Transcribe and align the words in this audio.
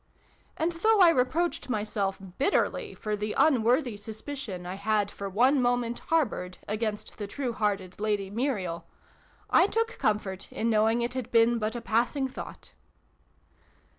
And, 0.57 0.71
though 0.71 0.99
I 0.99 1.11
re 1.11 1.25
proached 1.25 1.69
myself, 1.69 2.19
bitterly, 2.39 2.95
for 2.95 3.15
the 3.15 3.33
unworthy 3.37 3.95
sus 3.97 4.19
picion 4.23 4.65
I 4.65 4.73
had 4.73 5.11
for 5.11 5.29
one 5.29 5.61
moment 5.61 5.99
harboured 6.09 6.57
against 6.67 7.17
the 7.19 7.27
true 7.27 7.53
hearted 7.53 7.99
Lady 7.99 8.31
Muriel, 8.31 8.87
I 9.51 9.67
took 9.67 9.99
comfort 9.99 10.51
in 10.51 10.71
knowing 10.71 11.01
it 11.03 11.13
had 11.13 11.29
been 11.31 11.59
but 11.59 11.75
a 11.75 11.81
passing 11.81 12.27
thought. 12.27 12.73